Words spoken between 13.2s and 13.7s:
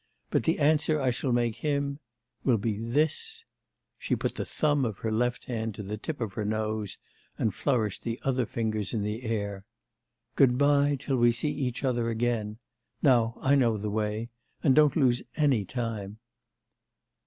I